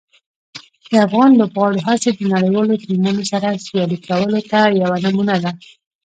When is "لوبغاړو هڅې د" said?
1.39-2.21